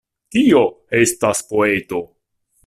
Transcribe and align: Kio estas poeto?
Kio 0.35 0.61
estas 1.01 1.43
poeto? 1.53 2.01